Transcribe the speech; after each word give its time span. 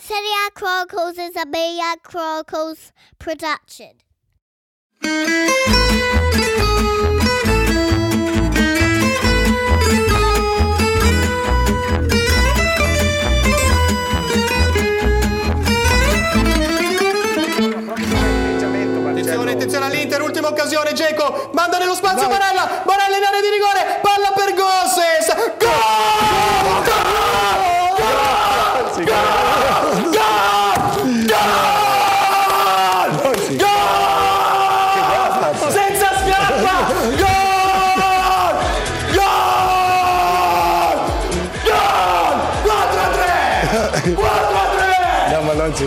Celia 0.00 0.50
Chronicles 0.54 1.18
is 1.18 1.34
a 1.34 1.44
Media 1.44 1.96
Chronicles 2.00 2.92
production. 3.18 3.90
Attenzione, 19.08 19.52
attenzione 19.52 19.84
all'Inter, 19.86 20.22
ultima 20.22 20.48
occasione, 20.48 20.92
Geco, 20.92 21.50
manda 21.54 21.78
nello 21.78 21.94
spazio 21.94 22.28
Barella, 22.28 22.82
Barella 22.84 23.16
in 23.16 23.24
area 23.24 23.40
di 23.40 23.48
rigore, 23.48 24.00
palla 24.00 24.30
per 24.32 24.54
Gosses, 24.54 25.34
gol! 25.58 26.84
Gol! 28.94 29.04
Gol! 29.04 29.37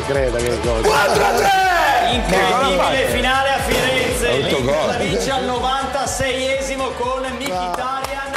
No, 0.01 0.07
ma 0.07 0.07
non 0.07 0.07
ci 0.07 0.11
credo 0.11 0.37
che 0.37 0.59
cosa. 0.61 0.87
4 0.87 1.23
a 1.23 1.33
3! 1.33 2.15
Incredibile 2.15 3.07
finale 3.09 3.49
a 3.49 3.59
Firenze. 3.59 4.97
Vince 4.97 5.31
al 5.31 5.45
96esimo 5.45 6.93
con 6.97 7.21
Mkhitaryan. 7.21 8.31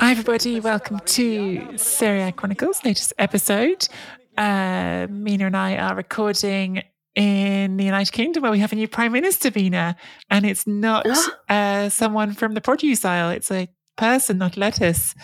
Hi, 0.00 0.10
everybody. 0.10 0.58
Welcome 0.60 1.00
to 1.00 1.76
Serie 1.76 2.32
Chronicles' 2.32 2.82
latest 2.82 3.12
episode. 3.18 3.88
Uh, 4.36 5.06
Mina 5.08 5.46
and 5.46 5.56
I 5.56 5.76
are 5.76 5.94
recording 5.94 6.82
in 7.14 7.76
the 7.76 7.84
United 7.84 8.12
Kingdom 8.12 8.42
where 8.42 8.52
we 8.52 8.58
have 8.58 8.72
a 8.72 8.76
new 8.76 8.88
Prime 8.88 9.12
Minister, 9.12 9.50
Mina. 9.54 9.96
And 10.28 10.44
it's 10.44 10.66
not 10.66 11.06
uh, 11.48 11.88
someone 11.88 12.32
from 12.32 12.54
the 12.54 12.60
produce 12.60 13.04
aisle, 13.04 13.30
it's 13.30 13.50
a 13.50 13.68
person, 13.96 14.38
not 14.38 14.56
lettuce, 14.56 15.14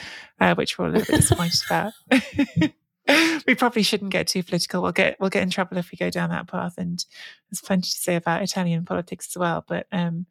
uh, 0.41 0.55
which 0.55 0.78
we're 0.78 0.87
a 0.87 0.91
little 0.91 1.06
bit 1.06 1.22
disappointed 1.22 1.60
about. 1.66 1.93
we 3.47 3.55
probably 3.55 3.83
shouldn't 3.83 4.11
get 4.12 4.27
too 4.27 4.43
political. 4.43 4.83
We'll 4.83 4.93
get 4.93 5.19
we'll 5.21 5.31
get 5.31 5.43
in 5.43 5.50
trouble 5.50 5.78
if 5.78 5.91
we 5.93 5.97
go 5.99 6.11
down 6.11 6.31
that 6.31 6.49
path. 6.49 6.75
And 6.78 7.05
there's 7.50 7.61
plenty 7.61 7.83
to 7.91 7.99
say 7.99 8.17
about 8.17 8.43
Italian 8.43 8.84
politics 8.84 9.28
as 9.31 9.39
well. 9.39 9.65
But 9.67 9.87
um, 9.93 10.27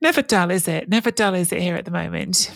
never 0.00 0.22
dull, 0.22 0.50
is 0.50 0.68
it? 0.68 0.88
Never 0.88 1.10
dull, 1.10 1.34
is 1.34 1.52
it 1.52 1.60
here 1.62 1.76
at 1.76 1.84
the 1.84 1.90
moment? 1.90 2.50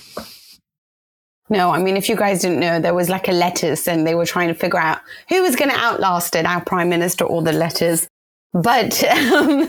No, 1.50 1.70
I 1.72 1.78
mean, 1.82 1.96
if 1.98 2.08
you 2.08 2.16
guys 2.16 2.40
didn't 2.40 2.60
know, 2.60 2.80
there 2.80 2.94
was 2.94 3.10
like 3.10 3.28
a 3.28 3.32
lettuce 3.32 3.86
and 3.86 4.06
they 4.06 4.14
were 4.14 4.24
trying 4.24 4.48
to 4.48 4.54
figure 4.54 4.78
out 4.78 5.00
who 5.28 5.42
was 5.42 5.56
going 5.56 5.70
to 5.70 5.76
outlast 5.76 6.34
it, 6.36 6.46
our 6.46 6.62
prime 6.64 6.88
minister 6.88 7.24
or 7.24 7.42
the 7.42 7.52
letters. 7.52 8.08
But, 8.54 9.04
um, 9.10 9.68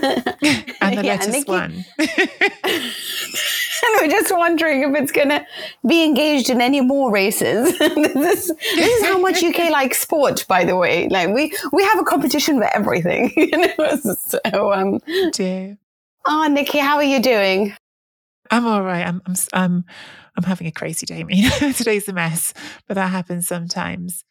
And 0.80 0.96
the 0.96 1.02
yeah, 1.04 1.16
lettuce 1.18 1.26
they 1.26 1.40
keep- 1.40 1.48
one. 1.48 1.84
and 1.98 2.10
we're 4.00 4.08
just 4.08 4.34
wondering 4.34 4.82
if 4.82 4.94
it's 4.94 5.12
going 5.12 5.28
to 5.28 5.44
be 5.86 6.04
engaged 6.04 6.50
in 6.50 6.60
any 6.60 6.80
more 6.80 7.10
races. 7.10 7.78
this, 7.78 8.16
is, 8.16 8.56
this 8.56 9.00
is 9.00 9.04
how 9.04 9.18
much 9.18 9.42
UK 9.42 9.58
likes 9.70 10.00
sport, 10.00 10.44
by 10.48 10.64
the 10.64 10.76
way. 10.76 11.08
Like 11.08 11.28
we, 11.28 11.52
we 11.72 11.84
have 11.84 11.98
a 11.98 12.04
competition 12.04 12.58
for 12.58 12.68
everything. 12.74 13.32
You 13.36 13.58
know? 13.58 13.96
So, 13.96 14.72
um, 14.72 15.00
Dear. 15.32 15.78
oh, 16.26 16.46
Nikki, 16.48 16.78
how 16.78 16.96
are 16.96 17.04
you 17.04 17.20
doing? 17.20 17.74
I'm 18.50 18.66
all 18.66 18.82
right. 18.82 19.06
I'm 19.06 19.22
I'm 19.26 19.34
I'm 19.52 19.84
I'm 20.36 20.44
having 20.44 20.66
a 20.66 20.72
crazy 20.72 21.06
day, 21.06 21.24
Mina. 21.24 21.72
Today's 21.72 22.08
a 22.08 22.12
mess, 22.12 22.54
but 22.86 22.94
that 22.94 23.08
happens 23.10 23.48
sometimes. 23.48 24.24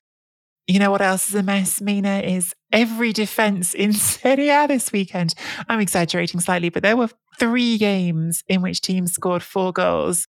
You 0.67 0.79
know 0.79 0.89
what 0.89 1.01
else 1.01 1.29
is 1.29 1.35
a 1.35 1.43
mess, 1.43 1.79
Mina? 1.79 2.19
Is 2.19 2.55
every 2.71 3.13
defense 3.13 3.73
in 3.73 3.93
Serie 3.93 4.49
A 4.49 4.67
this 4.67 4.91
weekend. 4.91 5.35
I'm 5.69 5.79
exaggerating 5.79 6.39
slightly, 6.39 6.69
but 6.69 6.83
there 6.83 6.97
were 6.97 7.09
three 7.39 7.77
games 7.77 8.43
in 8.47 8.61
which 8.61 8.81
teams 8.81 9.13
scored 9.13 9.43
four 9.43 9.71
goals. 9.71 10.27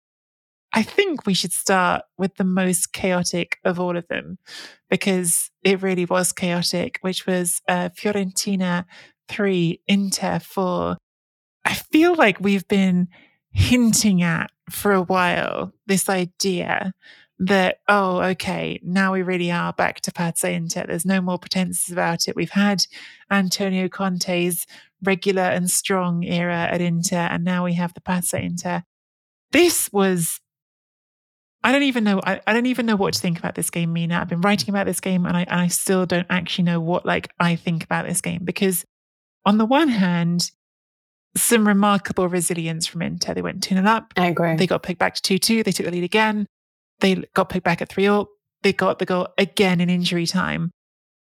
I 0.73 0.83
think 0.83 1.25
we 1.25 1.33
should 1.33 1.51
start 1.51 2.03
with 2.17 2.35
the 2.35 2.43
most 2.43 2.93
chaotic 2.93 3.57
of 3.65 3.79
all 3.79 3.97
of 3.97 4.07
them 4.07 4.37
because 4.89 5.49
it 5.63 5.81
really 5.81 6.05
was 6.05 6.31
chaotic, 6.31 6.99
which 7.01 7.25
was 7.25 7.59
uh, 7.67 7.89
Fiorentina 7.89 8.85
3, 9.29 9.81
Inter 9.87 10.39
4. 10.39 10.95
I 11.65 11.73
feel 11.73 12.13
like 12.15 12.39
we've 12.39 12.67
been 12.67 13.07
hinting 13.51 14.21
at 14.21 14.51
for 14.69 14.91
a 14.91 15.01
while 15.01 15.73
this 15.87 16.07
idea 16.07 16.93
that, 17.39 17.79
oh, 17.87 18.21
okay, 18.21 18.79
now 18.83 19.13
we 19.13 19.21
really 19.21 19.49
are 19.49 19.73
back 19.73 20.01
to 20.01 20.11
Pazza 20.11 20.51
Inter. 20.53 20.85
There's 20.85 21.05
no 21.05 21.21
more 21.21 21.39
pretenses 21.39 21.91
about 21.91 22.27
it. 22.27 22.35
We've 22.35 22.49
had 22.49 22.85
Antonio 23.31 23.87
Conte's 23.87 24.67
regular 25.01 25.43
and 25.43 25.71
strong 25.71 26.23
era 26.23 26.67
at 26.69 26.81
Inter, 26.81 27.15
and 27.17 27.43
now 27.43 27.63
we 27.63 27.73
have 27.73 27.93
the 27.93 28.01
Pazza 28.01 28.41
Inter. 28.41 28.83
This 29.51 29.91
was 29.91 30.41
I 31.61 31.73
don't 31.73 31.83
even 31.83 32.05
know. 32.05 32.21
I, 32.23 32.39
I 32.47 32.53
don't 32.53 32.67
even 32.67 32.85
know 32.85 32.95
what 32.95 33.15
to 33.15 33.19
think 33.19 33.37
about 33.37 33.55
this 33.55 33.69
game, 33.69 33.91
Mina. 33.91 34.17
I've 34.17 34.29
been 34.29 34.41
writing 34.41 34.69
about 34.69 34.85
this 34.85 35.01
game 35.01 35.25
and 35.25 35.35
I 35.35 35.41
and 35.41 35.59
I 35.59 35.67
still 35.67 36.05
don't 36.05 36.27
actually 36.29 36.63
know 36.65 36.79
what 36.79 37.05
like 37.05 37.31
I 37.39 37.55
think 37.55 37.83
about 37.83 38.07
this 38.07 38.21
game 38.21 38.41
because 38.43 38.85
on 39.45 39.57
the 39.57 39.65
one 39.65 39.89
hand, 39.89 40.51
some 41.35 41.67
remarkable 41.67 42.27
resilience 42.27 42.87
from 42.87 43.01
Inter. 43.01 43.33
They 43.33 43.41
went 43.41 43.61
2 43.63 43.75
0 43.75 43.85
up. 43.85 44.13
I 44.15 44.27
agree. 44.27 44.55
They 44.55 44.67
got 44.67 44.83
picked 44.83 44.99
back 44.99 45.15
to 45.15 45.21
2 45.21 45.37
2. 45.37 45.63
They 45.63 45.71
took 45.71 45.85
the 45.85 45.91
lead 45.91 46.03
again. 46.03 46.47
They 46.99 47.23
got 47.33 47.49
picked 47.49 47.65
back 47.65 47.81
at 47.81 47.89
3 47.89 48.03
0. 48.03 48.27
They 48.61 48.73
got 48.73 48.99
the 48.99 49.05
goal 49.05 49.29
again 49.37 49.79
in 49.79 49.89
injury 49.89 50.25
time. 50.25 50.71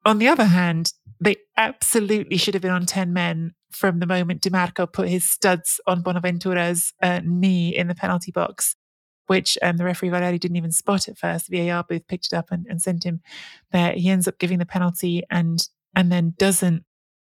On 0.06 0.20
the 0.20 0.28
other 0.28 0.46
hand, 0.46 0.94
they 1.20 1.38
absolutely 1.58 2.38
should 2.38 2.54
have 2.54 2.62
been 2.62 2.72
on 2.72 2.86
10 2.86 3.12
men 3.14 3.54
from 3.72 4.00
the 4.00 4.06
moment 4.06 4.42
DiMarco 4.42 4.92
put 4.92 5.10
his 5.10 5.30
studs 5.30 5.82
on 5.86 6.04
Bonaventura's 6.04 6.94
uh, 7.02 7.22
knee 7.24 7.76
in 7.76 7.88
the 7.88 7.96
penalty 7.96 8.32
box, 8.32 8.76
which 9.28 9.58
um, 9.62 9.78
the 9.78 9.84
referee 9.84 10.10
Valeri 10.10 10.38
didn't 10.38 10.58
even 10.58 10.72
spot 10.72 11.08
at 11.08 11.18
first. 11.18 11.48
The 11.48 11.68
VAR 11.68 11.84
booth 11.84 12.08
picked 12.08 12.28
it 12.28 12.34
up 12.34 12.52
and, 12.52 12.66
and 12.70 12.82
sent 12.82 13.04
him 13.04 13.22
there. 13.72 13.94
He 13.94 14.10
ends 14.10 14.28
up 14.28 14.40
giving 14.40 14.60
the 14.60 14.66
penalty 14.66 15.24
and 15.30 15.60
and 15.96 16.12
then 16.12 16.34
doesn't 16.38 16.84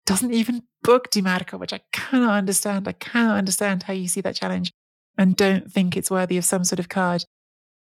doesn't 0.06 0.32
even 0.32 0.62
book 0.82 1.10
DiMarco, 1.10 1.58
which 1.58 1.72
I 1.72 1.80
cannot 1.92 2.34
understand. 2.34 2.88
I 2.88 2.92
cannot 2.92 3.36
understand 3.36 3.82
how 3.82 3.92
you 3.92 4.08
see 4.08 4.22
that 4.22 4.36
challenge 4.36 4.72
and 5.18 5.36
don't 5.36 5.70
think 5.70 5.96
it's 5.96 6.10
worthy 6.10 6.38
of 6.38 6.44
some 6.44 6.64
sort 6.64 6.78
of 6.78 6.88
card. 6.88 7.24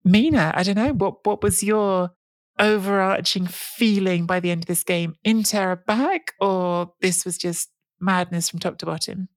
Mina, 0.04 0.52
I 0.54 0.62
don't 0.62 0.76
know 0.76 0.92
what 0.92 1.24
what 1.24 1.42
was 1.42 1.62
your 1.62 2.10
overarching 2.58 3.46
feeling 3.46 4.26
by 4.26 4.40
the 4.40 4.50
end 4.50 4.64
of 4.64 4.66
this 4.66 4.84
game? 4.84 5.14
Inter 5.24 5.76
back, 5.76 6.32
or 6.40 6.92
this 7.00 7.24
was 7.24 7.38
just 7.38 7.70
madness 8.00 8.48
from 8.48 8.58
top 8.58 8.78
to 8.78 8.86
bottom? 8.86 9.28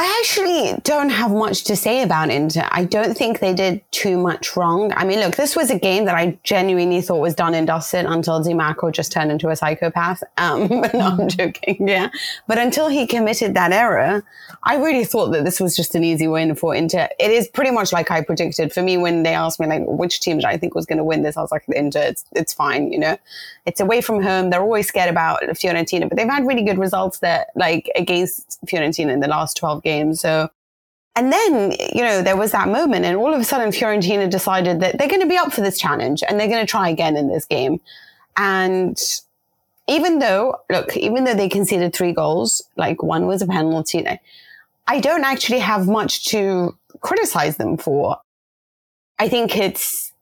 I 0.00 0.20
actually 0.20 0.80
don't 0.84 1.08
have 1.08 1.32
much 1.32 1.64
to 1.64 1.74
say 1.74 2.02
about 2.02 2.30
Inter. 2.30 2.68
I 2.70 2.84
don't 2.84 3.18
think 3.18 3.40
they 3.40 3.52
did 3.52 3.82
too 3.90 4.16
much 4.16 4.56
wrong. 4.56 4.92
I 4.94 5.04
mean, 5.04 5.18
look, 5.18 5.34
this 5.34 5.56
was 5.56 5.72
a 5.72 5.78
game 5.78 6.04
that 6.04 6.14
I 6.14 6.38
genuinely 6.44 7.00
thought 7.00 7.18
was 7.18 7.34
done 7.34 7.52
and 7.52 7.66
dusted 7.66 8.06
until 8.06 8.40
Dimarco 8.40 8.92
just 8.92 9.10
turned 9.10 9.32
into 9.32 9.48
a 9.48 9.56
psychopath. 9.56 10.22
Um, 10.36 10.68
but 10.82 10.94
no, 10.94 11.00
I'm 11.00 11.28
joking. 11.28 11.88
Yeah. 11.88 12.10
But 12.46 12.58
until 12.58 12.86
he 12.86 13.08
committed 13.08 13.54
that 13.54 13.72
error, 13.72 14.22
I 14.62 14.76
really 14.76 15.04
thought 15.04 15.30
that 15.32 15.44
this 15.44 15.58
was 15.58 15.74
just 15.74 15.96
an 15.96 16.04
easy 16.04 16.28
win 16.28 16.54
for 16.54 16.76
Inter. 16.76 17.08
It 17.18 17.32
is 17.32 17.48
pretty 17.48 17.72
much 17.72 17.92
like 17.92 18.12
I 18.12 18.22
predicted. 18.22 18.72
For 18.72 18.82
me, 18.82 18.98
when 18.98 19.24
they 19.24 19.34
asked 19.34 19.58
me 19.58 19.66
like 19.66 19.82
which 19.84 20.20
team 20.20 20.40
I 20.44 20.58
think 20.58 20.76
was 20.76 20.86
going 20.86 20.98
to 20.98 21.04
win 21.04 21.22
this, 21.22 21.36
I 21.36 21.40
was 21.40 21.50
like, 21.50 21.64
Inter, 21.74 22.02
it's, 22.02 22.24
it's 22.36 22.52
fine. 22.52 22.92
You 22.92 23.00
know, 23.00 23.18
it's 23.66 23.80
away 23.80 24.00
from 24.00 24.22
home. 24.22 24.50
They're 24.50 24.62
always 24.62 24.86
scared 24.86 25.10
about 25.10 25.42
Fiorentina, 25.42 26.08
but 26.08 26.16
they've 26.16 26.28
had 26.28 26.46
really 26.46 26.62
good 26.62 26.78
results 26.78 27.18
there, 27.18 27.46
like 27.56 27.90
against 27.96 28.64
Fiorentina 28.64 29.10
in 29.10 29.18
the 29.18 29.26
last 29.26 29.56
12 29.56 29.82
games. 29.82 29.87
So, 30.14 30.48
and 31.16 31.32
then, 31.32 31.72
you 31.94 32.02
know, 32.02 32.22
there 32.22 32.36
was 32.36 32.52
that 32.52 32.68
moment 32.68 33.04
and 33.04 33.16
all 33.16 33.34
of 33.34 33.40
a 33.40 33.44
sudden 33.44 33.70
Fiorentina 33.70 34.30
decided 34.30 34.80
that 34.80 34.98
they're 34.98 35.08
going 35.08 35.20
to 35.20 35.26
be 35.26 35.36
up 35.36 35.52
for 35.52 35.62
this 35.62 35.78
challenge 35.78 36.22
and 36.28 36.38
they're 36.38 36.48
going 36.48 36.64
to 36.64 36.70
try 36.70 36.88
again 36.88 37.16
in 37.16 37.28
this 37.28 37.44
game. 37.44 37.80
And 38.36 38.96
even 39.88 40.20
though, 40.20 40.60
look, 40.70 40.96
even 40.96 41.24
though 41.24 41.34
they 41.34 41.48
conceded 41.48 41.92
three 41.92 42.12
goals, 42.12 42.62
like 42.76 43.02
one 43.02 43.26
was 43.26 43.42
a 43.42 43.46
penalty, 43.46 44.06
I 44.86 45.00
don't 45.00 45.24
actually 45.24 45.58
have 45.58 45.88
much 45.88 46.26
to 46.26 46.76
criticize 47.00 47.56
them 47.56 47.76
for. 47.76 48.18
I 49.18 49.28
think 49.28 49.56
it's, 49.56 50.12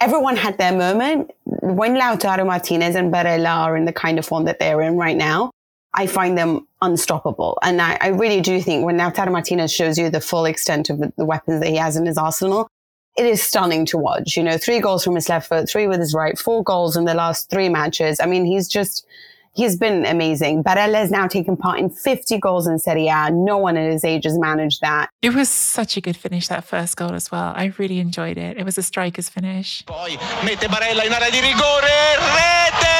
everyone 0.00 0.36
had 0.36 0.56
their 0.56 0.72
moment. 0.72 1.30
When 1.44 1.94
Lautaro 1.96 2.46
Martinez 2.46 2.94
and 2.94 3.12
Barella 3.12 3.66
are 3.66 3.76
in 3.76 3.84
the 3.84 3.92
kind 3.92 4.18
of 4.18 4.24
form 4.24 4.44
that 4.44 4.58
they're 4.58 4.80
in 4.80 4.96
right 4.96 5.16
now, 5.16 5.52
I 5.94 6.06
find 6.06 6.36
them 6.36 6.66
unstoppable. 6.82 7.58
And 7.62 7.80
I, 7.80 7.98
I 8.00 8.08
really 8.08 8.40
do 8.40 8.60
think 8.60 8.84
when 8.84 8.98
Lautaro 8.98 9.32
Martinez 9.32 9.72
shows 9.72 9.98
you 9.98 10.10
the 10.10 10.20
full 10.20 10.44
extent 10.44 10.90
of 10.90 10.98
the, 10.98 11.12
the 11.16 11.24
weapons 11.24 11.60
that 11.60 11.68
he 11.68 11.76
has 11.76 11.96
in 11.96 12.06
his 12.06 12.18
arsenal, 12.18 12.68
it 13.16 13.26
is 13.26 13.42
stunning 13.42 13.84
to 13.86 13.98
watch. 13.98 14.36
You 14.36 14.44
know, 14.44 14.58
three 14.58 14.80
goals 14.80 15.02
from 15.02 15.16
his 15.16 15.28
left 15.28 15.48
foot, 15.48 15.68
three 15.68 15.88
with 15.88 15.98
his 15.98 16.14
right, 16.14 16.38
four 16.38 16.62
goals 16.62 16.96
in 16.96 17.04
the 17.04 17.14
last 17.14 17.50
three 17.50 17.68
matches. 17.68 18.20
I 18.20 18.26
mean, 18.26 18.44
he's 18.44 18.68
just, 18.68 19.06
he's 19.54 19.76
been 19.76 20.06
amazing. 20.06 20.62
Barella 20.62 21.02
is 21.02 21.10
now 21.10 21.26
taking 21.26 21.56
part 21.56 21.80
in 21.80 21.90
50 21.90 22.38
goals 22.38 22.68
in 22.68 22.78
Serie 22.78 23.08
A. 23.08 23.30
No 23.32 23.58
one 23.58 23.76
at 23.76 23.90
his 23.90 24.04
age 24.04 24.24
has 24.24 24.38
managed 24.38 24.80
that. 24.82 25.10
It 25.20 25.34
was 25.34 25.48
such 25.48 25.96
a 25.96 26.00
good 26.00 26.16
finish, 26.16 26.46
that 26.46 26.64
first 26.64 26.96
goal 26.96 27.14
as 27.14 27.32
well. 27.32 27.52
I 27.56 27.72
really 27.78 27.98
enjoyed 27.98 28.38
it. 28.38 28.56
It 28.56 28.64
was 28.64 28.78
a 28.78 28.82
striker's 28.82 29.28
finish. 29.28 29.84
Poi 29.86 30.16
mette 30.44 30.68
Barella 30.68 31.04
in 31.04 31.12
area 31.12 31.30
di 31.30 31.40
rigore, 31.40 32.16
rete! 32.18 32.97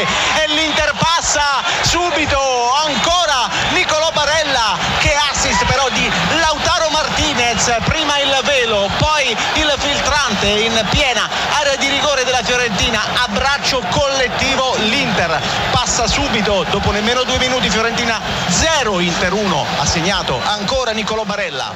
E 0.00 0.48
l'Inter 0.48 0.92
passa 0.98 1.62
subito, 1.82 2.38
ancora 2.84 3.48
Nicolò 3.72 4.10
Barella, 4.12 4.76
che 4.98 5.14
assist 5.30 5.64
però 5.66 5.88
di 5.90 6.10
Lautaro 6.40 6.88
Martinez, 6.90 7.76
prima 7.84 8.18
il 8.18 8.36
velo, 8.44 8.90
poi 8.98 9.30
il 9.30 9.74
filtrante 9.78 10.46
in 10.46 10.86
piena 10.90 11.28
area 11.58 11.76
di 11.76 11.88
rigore 11.88 12.24
della 12.24 12.42
Fiorentina, 12.42 13.00
abbraccio 13.24 13.82
collettivo 13.90 14.74
l'Inter, 14.88 15.40
passa 15.70 16.06
subito, 16.06 16.64
dopo 16.70 16.90
nemmeno 16.90 17.22
due 17.24 17.38
minuti 17.38 17.70
Fiorentina 17.70 18.20
0, 18.48 19.00
Inter 19.00 19.32
1, 19.32 19.64
ha 19.78 19.84
segnato 19.86 20.38
ancora 20.44 20.92
Nicolò 20.92 21.24
Barella. 21.24 21.72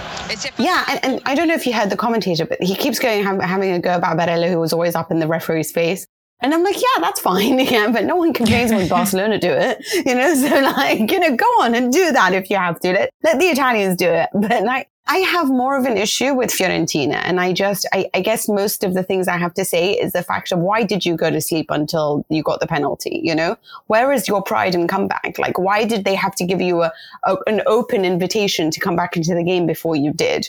Yeah, 0.56 0.84
and, 0.86 1.00
and, 1.02 1.20
I 1.26 1.34
don't 1.34 1.46
know 1.46 1.56
if 1.56 1.66
you 1.66 1.72
heard 1.72 1.90
the 1.90 1.96
commentator, 1.96 2.46
but 2.46 2.58
he 2.60 2.74
keeps 2.74 2.98
going 3.00 3.24
having 3.24 3.72
a 3.72 3.78
go 3.80 3.94
about 3.94 4.16
Barella, 4.16 4.48
who 4.48 4.58
was 4.58 4.72
always 4.72 4.94
up 4.94 5.10
in 5.10 5.18
the 5.18 5.26
referee's 5.26 5.72
face. 5.72 6.06
And 6.42 6.54
I'm 6.54 6.62
like, 6.62 6.76
yeah, 6.76 7.00
that's 7.00 7.20
fine. 7.20 7.58
Yeah, 7.70 7.90
but 7.92 8.04
no 8.04 8.16
one 8.16 8.32
complains 8.32 8.72
when 8.72 8.88
Barcelona 8.88 9.38
do 9.38 9.52
it. 9.52 9.84
You 10.06 10.14
know, 10.14 10.34
so 10.48 10.60
like, 10.60 11.10
you 11.10 11.20
know, 11.20 11.36
go 11.36 11.46
on 11.60 11.74
and 11.74 11.92
do 11.92 12.10
that 12.12 12.32
if 12.32 12.50
you 12.50 12.56
have 12.56 12.80
to. 12.80 12.92
Let, 12.92 13.10
let 13.22 13.38
the 13.38 13.46
Italians 13.46 13.96
do 13.96 14.08
it. 14.08 14.28
But 14.40 14.64
like, 14.64 14.88
I 15.06 15.18
have 15.18 15.48
more 15.48 15.76
of 15.76 15.86
an 15.86 15.96
issue 15.96 16.34
with 16.34 16.50
Fiorentina. 16.50 17.20
And 17.24 17.40
I 17.40 17.52
just, 17.52 17.86
I, 17.92 18.08
I, 18.14 18.20
guess 18.20 18.48
most 18.48 18.84
of 18.84 18.94
the 18.94 19.02
things 19.02 19.28
I 19.28 19.38
have 19.38 19.54
to 19.54 19.64
say 19.64 19.92
is 19.92 20.12
the 20.12 20.22
fact 20.22 20.52
of 20.52 20.60
why 20.60 20.84
did 20.84 21.04
you 21.04 21.16
go 21.16 21.30
to 21.30 21.40
sleep 21.40 21.66
until 21.70 22.24
you 22.28 22.42
got 22.42 22.60
the 22.60 22.66
penalty? 22.66 23.20
You 23.22 23.34
know, 23.34 23.56
where 23.88 24.12
is 24.12 24.28
your 24.28 24.42
pride 24.42 24.74
and 24.74 24.88
comeback? 24.88 25.36
Like, 25.38 25.58
why 25.58 25.84
did 25.84 26.04
they 26.04 26.14
have 26.14 26.34
to 26.36 26.44
give 26.44 26.60
you 26.60 26.82
a, 26.82 26.92
a 27.24 27.36
an 27.46 27.62
open 27.66 28.04
invitation 28.04 28.70
to 28.70 28.80
come 28.80 28.94
back 28.94 29.16
into 29.16 29.34
the 29.34 29.42
game 29.42 29.66
before 29.66 29.96
you 29.96 30.12
did? 30.12 30.48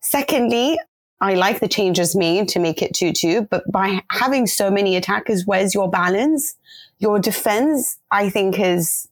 Secondly, 0.00 0.78
I 1.20 1.34
like 1.34 1.60
the 1.60 1.68
changes 1.68 2.16
made 2.16 2.48
to 2.48 2.58
make 2.58 2.80
it 2.80 2.94
2-2, 2.94 3.48
but 3.50 3.70
by 3.70 4.02
having 4.10 4.46
so 4.46 4.70
many 4.70 4.96
attackers, 4.96 5.44
where's 5.44 5.74
your 5.74 5.90
balance? 5.90 6.56
Your 6.98 7.18
defense, 7.18 7.98
I 8.10 8.30
think 8.30 8.58
is, 8.58 9.08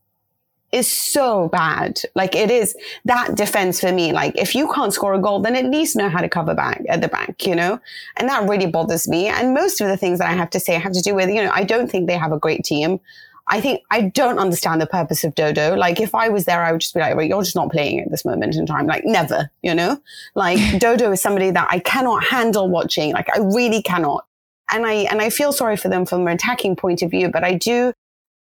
is 0.72 0.90
so 0.90 1.48
bad. 1.48 2.00
Like 2.14 2.34
it 2.34 2.50
is 2.50 2.76
that 3.04 3.34
defense 3.34 3.80
for 3.80 3.92
me. 3.92 4.12
Like 4.12 4.36
if 4.36 4.54
you 4.54 4.70
can't 4.72 4.92
score 4.92 5.14
a 5.14 5.20
goal, 5.20 5.40
then 5.40 5.56
at 5.56 5.66
least 5.66 5.96
know 5.96 6.08
how 6.08 6.20
to 6.20 6.28
cover 6.28 6.54
back 6.54 6.82
at 6.88 7.00
the 7.00 7.08
back, 7.08 7.46
you 7.46 7.54
know? 7.54 7.80
And 8.16 8.28
that 8.28 8.48
really 8.48 8.66
bothers 8.66 9.08
me. 9.08 9.26
And 9.26 9.54
most 9.54 9.80
of 9.80 9.88
the 9.88 9.96
things 9.96 10.18
that 10.18 10.28
I 10.28 10.34
have 10.34 10.50
to 10.50 10.60
say 10.60 10.74
have 10.74 10.92
to 10.92 11.00
do 11.02 11.14
with, 11.14 11.28
you 11.28 11.42
know, 11.42 11.50
I 11.52 11.64
don't 11.64 11.90
think 11.90 12.06
they 12.06 12.16
have 12.16 12.32
a 12.32 12.38
great 12.38 12.64
team. 12.64 13.00
I 13.48 13.60
think 13.60 13.82
I 13.90 14.02
don't 14.02 14.38
understand 14.38 14.80
the 14.80 14.86
purpose 14.86 15.24
of 15.24 15.34
Dodo. 15.34 15.74
Like 15.74 16.00
if 16.00 16.14
I 16.14 16.28
was 16.28 16.44
there, 16.44 16.62
I 16.62 16.72
would 16.72 16.80
just 16.80 16.94
be 16.94 17.00
like, 17.00 17.16
well, 17.16 17.24
you're 17.24 17.42
just 17.42 17.56
not 17.56 17.70
playing 17.70 18.00
at 18.00 18.10
this 18.10 18.24
moment 18.24 18.56
in 18.56 18.66
time. 18.66 18.86
Like 18.86 19.04
never, 19.04 19.50
you 19.62 19.74
know, 19.74 20.00
like 20.34 20.58
Dodo 20.78 21.12
is 21.12 21.20
somebody 21.20 21.50
that 21.50 21.68
I 21.70 21.78
cannot 21.78 22.24
handle 22.24 22.68
watching. 22.68 23.12
Like 23.12 23.28
I 23.34 23.40
really 23.40 23.82
cannot. 23.82 24.26
And 24.70 24.84
I, 24.84 24.92
and 24.92 25.22
I 25.22 25.30
feel 25.30 25.52
sorry 25.52 25.76
for 25.78 25.88
them 25.88 26.04
from 26.04 26.26
an 26.26 26.34
attacking 26.34 26.76
point 26.76 27.00
of 27.00 27.10
view, 27.10 27.30
but 27.30 27.42
I 27.42 27.54
do 27.54 27.94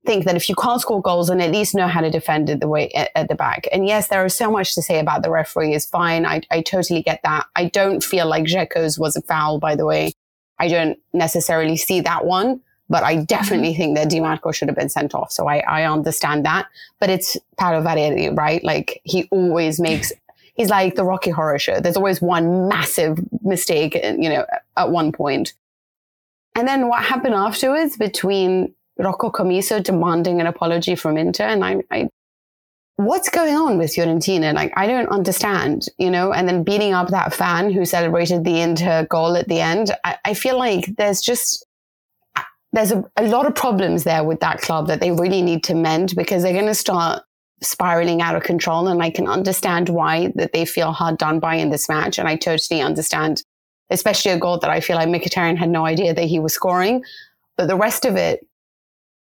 think 0.06 0.25
that 0.25 0.36
if 0.36 0.50
you 0.50 0.56
can't 0.56 0.81
score 0.81 1.01
goals 1.01 1.30
and 1.30 1.42
at 1.42 1.51
least 1.51 1.74
know 1.74 1.88
how 1.88 2.01
to 2.01 2.09
defend 2.09 2.50
it 2.50 2.59
the 2.59 2.68
way 2.68 2.89
at, 2.92 3.27
the 3.30 3.36
back. 3.36 3.68
And 3.71 3.88
yes, 3.88 4.07
there 4.07 4.25
is 4.25 4.33
so 4.33 4.51
much 4.51 4.75
to 4.75 4.81
say 4.81 5.00
about 5.00 5.24
the 5.24 5.30
referee 5.30 5.74
is 5.74 5.86
fine. 5.86 6.25
I, 6.25 6.42
I 6.51 6.62
totally 6.62 7.01
get 7.01 7.21
that. 7.24 7.45
I 7.56 7.65
don't 7.65 8.04
feel 8.04 8.27
like 8.27 8.45
Dzeko's 8.45 9.00
was 9.00 9.15
a 9.15 9.21
foul, 9.21 9.59
by 9.59 9.75
the 9.75 9.86
way. 9.86 10.13
I 10.59 10.68
don't 10.68 10.98
necessarily 11.13 11.77
see 11.77 12.01
that 12.01 12.25
one. 12.25 12.62
But 12.89 13.03
I 13.03 13.17
definitely 13.17 13.71
mm-hmm. 13.71 13.77
think 13.77 13.97
that 13.97 14.09
Dimarco 14.09 14.53
should 14.53 14.69
have 14.69 14.77
been 14.77 14.89
sent 14.89 15.13
off. 15.13 15.31
So 15.31 15.47
I, 15.47 15.57
I 15.59 15.83
understand 15.83 16.45
that. 16.45 16.67
But 16.99 17.09
it's 17.09 17.35
Paolo 17.57 17.81
Valeri, 17.81 18.29
right? 18.29 18.63
Like 18.63 19.01
he 19.03 19.27
always 19.29 19.79
makes, 19.79 20.13
he's 20.55 20.69
like 20.69 20.95
the 20.95 21.03
Rocky 21.03 21.31
Horror 21.31 21.59
Show. 21.59 21.81
There's 21.81 21.97
always 21.97 22.21
one 22.21 22.69
massive 22.69 23.19
mistake, 23.43 23.93
you 23.95 24.29
know, 24.29 24.45
at 24.77 24.89
one 24.89 25.11
point. 25.11 25.53
And 26.55 26.67
then 26.67 26.87
what 26.87 27.03
happened 27.03 27.35
afterwards 27.35 27.97
between 27.97 28.73
Rocco 28.97 29.31
Commisso 29.31 29.83
demanding 29.83 30.39
an 30.39 30.47
apology 30.47 30.95
from 30.95 31.17
Inter 31.17 31.43
and 31.43 31.63
I, 31.63 31.83
I 31.91 32.09
what's 32.95 33.29
going 33.29 33.55
on 33.55 33.77
with 33.77 33.91
Fiorentina? 33.91 34.55
Like, 34.55 34.73
I 34.75 34.87
don't 34.87 35.09
understand, 35.09 35.85
you 35.99 36.09
know, 36.09 36.33
and 36.33 36.47
then 36.49 36.63
beating 36.63 36.93
up 36.93 37.09
that 37.09 37.31
fan 37.31 37.69
who 37.69 37.85
celebrated 37.85 38.43
the 38.43 38.59
Inter 38.59 39.05
goal 39.05 39.35
at 39.35 39.47
the 39.47 39.59
end. 39.59 39.91
I, 40.03 40.17
I 40.25 40.33
feel 40.33 40.57
like 40.57 40.95
there's 40.97 41.21
just, 41.21 41.66
there's 42.77 42.91
a, 42.91 43.03
a 43.18 43.24
lot 43.24 43.47
of 43.47 43.56
problems 43.56 44.03
there 44.03 44.24
with 44.24 44.39
that 44.41 44.62
club 44.62 44.85
that 44.88 45.00
they 45.00 45.12
really 45.12 45.41
need 45.41 45.63
to 45.63 45.74
mend 45.74 46.13
because 46.15 46.44
they're 46.44 46.53
going 46.53 46.68
to 46.68 46.75
start 46.75 47.24
spiraling 47.63 48.21
out 48.21 48.35
of 48.35 48.44
control. 48.44 48.88
And 48.88 49.01
I 49.01 49.09
can 49.09 49.27
understand 49.27 49.89
why 49.89 50.31
that 50.35 50.53
they 50.53 50.63
feel 50.63 50.91
hard 50.91 51.18
done 51.18 51.39
by 51.39 51.56
in 51.56 51.71
this 51.71 51.89
match. 51.89 52.19
And 52.19 52.27
I 52.27 52.35
totally 52.35 52.81
understand, 52.81 53.44
especially 53.89 54.31
a 54.31 54.38
goal 54.38 54.59
that 54.59 54.69
I 54.69 54.79
feel 54.79 54.95
like 54.95 55.09
Mkhitaryan 55.09 55.57
had 55.57 55.69
no 55.69 55.88
idea 55.88 56.13
that 56.13 56.25
he 56.25 56.39
was 56.39 56.53
scoring. 56.53 57.03
But 57.57 57.68
the 57.68 57.75
rest 57.75 58.06
of 58.06 58.15
it, 58.15 58.45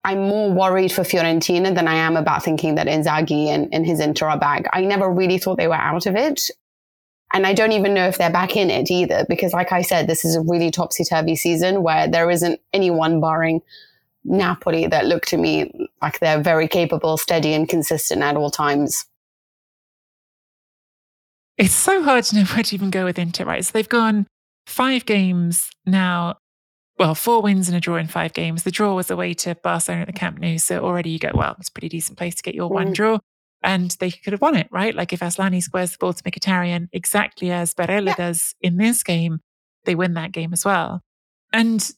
I'm 0.05 0.29
more 0.29 0.49
worried 0.49 0.93
for 0.93 1.01
Fiorentina 1.01 1.75
than 1.75 1.89
I 1.89 1.95
am 1.95 2.15
about 2.15 2.43
thinking 2.43 2.75
that 2.75 2.87
Inzaghi 2.87 3.47
and, 3.47 3.67
and 3.73 3.85
his 3.85 3.99
Inter 3.99 4.29
are 4.29 4.39
back. 4.39 4.63
I 4.71 4.79
never 4.85 5.11
really 5.11 5.37
thought 5.37 5.57
they 5.57 5.67
were 5.67 5.73
out 5.75 6.05
of 6.05 6.15
it. 6.15 6.49
And 7.33 7.47
I 7.47 7.53
don't 7.53 7.71
even 7.71 7.93
know 7.93 8.07
if 8.07 8.17
they're 8.17 8.31
back 8.31 8.55
in 8.55 8.69
it 8.69 8.91
either, 8.91 9.25
because 9.29 9.53
like 9.53 9.71
I 9.71 9.81
said, 9.81 10.07
this 10.07 10.25
is 10.25 10.35
a 10.35 10.41
really 10.41 10.69
topsy 10.69 11.03
turvy 11.03 11.35
season 11.35 11.81
where 11.81 12.07
there 12.07 12.29
isn't 12.29 12.59
anyone 12.73 13.21
barring 13.21 13.61
Napoli 14.23 14.87
that 14.87 15.05
look 15.05 15.25
to 15.27 15.37
me 15.37 15.89
like 16.01 16.19
they're 16.19 16.41
very 16.41 16.67
capable, 16.67 17.17
steady, 17.17 17.53
and 17.53 17.69
consistent 17.69 18.21
at 18.21 18.35
all 18.35 18.51
times. 18.51 19.05
It's 21.57 21.73
so 21.73 22.03
hard 22.03 22.23
to 22.25 22.35
know 22.35 22.43
where 22.43 22.63
to 22.63 22.75
even 22.75 22.89
go 22.89 23.05
with 23.05 23.17
Inter, 23.17 23.45
right? 23.45 23.63
So 23.63 23.71
they've 23.73 23.87
gone 23.87 24.27
five 24.67 25.05
games 25.05 25.69
now. 25.85 26.37
Well, 26.99 27.15
four 27.15 27.41
wins 27.41 27.67
and 27.67 27.77
a 27.77 27.79
draw 27.79 27.95
in 27.95 28.07
five 28.07 28.33
games. 28.33 28.63
The 28.63 28.71
draw 28.71 28.93
was 28.93 29.09
away 29.09 29.33
to 29.35 29.55
Barcelona 29.55 30.01
at 30.01 30.07
the 30.07 30.13
Camp 30.13 30.39
Nou. 30.39 30.57
So 30.57 30.83
already 30.83 31.09
you 31.11 31.19
go, 31.19 31.31
well, 31.33 31.55
it's 31.57 31.69
a 31.69 31.71
pretty 31.71 31.89
decent 31.89 32.17
place 32.17 32.35
to 32.35 32.43
get 32.43 32.55
your 32.55 32.69
mm. 32.69 32.73
one 32.73 32.93
draw 32.93 33.19
and 33.63 33.91
they 33.99 34.11
could 34.11 34.33
have 34.33 34.41
won 34.41 34.55
it, 34.55 34.67
right? 34.71 34.95
Like 34.95 35.13
if 35.13 35.19
Asllani 35.19 35.61
squares 35.61 35.91
the 35.91 35.97
ball 35.99 36.13
to 36.13 36.23
Mkhitaryan, 36.23 36.89
exactly 36.91 37.51
as 37.51 37.73
Barella 37.73 38.07
yeah. 38.07 38.15
does 38.15 38.55
in 38.61 38.77
this 38.77 39.03
game, 39.03 39.39
they 39.85 39.95
win 39.95 40.13
that 40.13 40.31
game 40.31 40.53
as 40.53 40.65
well. 40.65 41.01
And 41.53 41.91